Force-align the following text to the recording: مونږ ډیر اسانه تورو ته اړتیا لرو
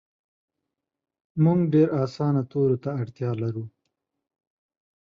مونږ 1.43 1.59
ډیر 1.73 1.87
اسانه 2.03 2.41
تورو 2.51 2.77
ته 2.83 2.89
اړتیا 3.01 3.31
لرو 3.41 3.65